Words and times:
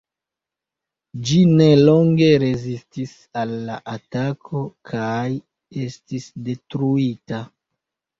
Ĝi 1.25 1.35
nelonge 1.57 2.29
rezistis 2.43 3.13
al 3.41 3.53
la 3.67 3.75
atako 3.93 4.63
kaj 4.93 5.27
estis 5.83 6.27
detruita. 6.49 7.43